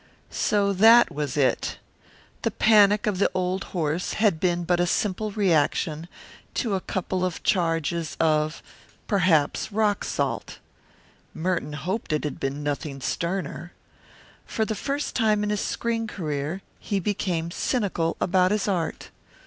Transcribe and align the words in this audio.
So 0.31 0.73
that 0.73 1.11
was 1.13 1.37
it. 1.37 1.77
The 2.41 2.49
panic 2.49 3.05
of 3.05 3.19
the 3.19 3.29
old 3.35 3.65
horse 3.65 4.13
had 4.13 4.39
been 4.39 4.63
but 4.63 4.79
a 4.79 4.87
simple 4.87 5.29
reaction 5.29 6.07
to 6.55 6.73
a 6.73 6.81
couple 6.81 7.23
of 7.23 7.43
charges 7.43 8.17
of 8.19 8.63
perhaps 9.05 9.71
rock 9.71 10.03
salt. 10.03 10.57
Merton 11.35 11.69
Gill 11.69 11.79
hoped 11.81 12.13
it 12.13 12.23
had 12.23 12.39
been 12.39 12.63
nothing 12.63 12.99
sterner. 12.99 13.73
For 14.47 14.65
the 14.65 14.73
first 14.73 15.15
time 15.15 15.43
in 15.43 15.51
his 15.51 15.61
screen 15.61 16.07
career 16.07 16.63
he 16.79 16.99
became 16.99 17.51
cynical 17.51 18.17
about 18.19 18.49
his 18.49 18.67
art. 18.67 19.11